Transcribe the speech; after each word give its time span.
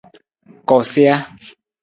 Koosija. 0.71 1.19